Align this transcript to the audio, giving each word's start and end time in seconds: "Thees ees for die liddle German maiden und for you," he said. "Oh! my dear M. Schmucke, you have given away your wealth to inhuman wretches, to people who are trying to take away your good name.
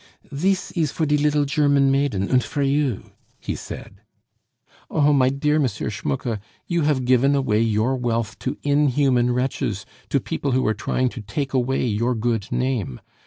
"Thees 0.33 0.71
ees 0.75 0.91
for 0.91 1.05
die 1.05 1.15
liddle 1.17 1.45
German 1.45 1.91
maiden 1.91 2.27
und 2.27 2.43
for 2.43 2.63
you," 2.63 3.11
he 3.39 3.53
said. 3.55 4.01
"Oh! 4.89 5.13
my 5.13 5.29
dear 5.29 5.57
M. 5.57 5.67
Schmucke, 5.67 6.39
you 6.65 6.81
have 6.81 7.05
given 7.05 7.35
away 7.35 7.59
your 7.61 7.95
wealth 7.95 8.39
to 8.39 8.57
inhuman 8.63 9.31
wretches, 9.31 9.85
to 10.09 10.19
people 10.19 10.53
who 10.53 10.65
are 10.65 10.73
trying 10.73 11.09
to 11.09 11.21
take 11.21 11.53
away 11.53 11.85
your 11.85 12.15
good 12.15 12.51
name. 12.51 12.99